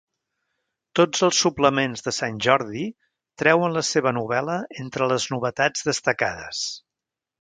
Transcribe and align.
Tots 0.99 1.25
els 1.27 1.41
suplements 1.43 2.01
de 2.07 2.13
Sant 2.19 2.39
Jordi 2.45 2.85
treuen 3.43 3.77
la 3.77 3.83
seva 3.91 4.15
novel·la 4.21 4.57
entre 4.85 5.11
les 5.13 5.29
novetats 5.35 5.87
destacades. 5.91 6.65